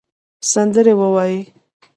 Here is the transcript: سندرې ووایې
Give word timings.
سندرې 0.51 0.93
ووایې 0.99 1.39